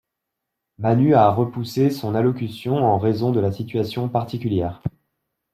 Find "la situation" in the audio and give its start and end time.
3.39-4.09